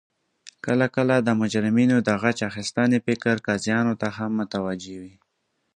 [0.65, 5.15] کله کله د مجرمینو د غچ اخستنې فکر قاضیانو ته هم متوجه وي